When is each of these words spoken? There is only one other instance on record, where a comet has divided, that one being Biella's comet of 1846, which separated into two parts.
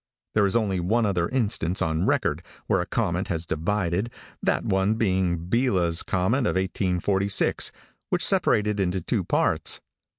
There 0.33 0.47
is 0.47 0.55
only 0.55 0.79
one 0.79 1.05
other 1.05 1.29
instance 1.29 1.79
on 1.79 2.07
record, 2.07 2.41
where 2.65 2.81
a 2.81 2.87
comet 2.87 3.27
has 3.27 3.45
divided, 3.45 4.09
that 4.41 4.65
one 4.65 4.95
being 4.95 5.37
Biella's 5.47 6.01
comet 6.01 6.47
of 6.47 6.55
1846, 6.55 7.71
which 8.09 8.25
separated 8.25 8.79
into 8.79 9.01
two 9.01 9.23
parts. 9.23 9.79